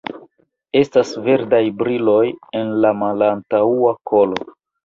[0.79, 2.25] Estas verdaj briloj
[2.63, 4.53] en la malantaŭa kolo.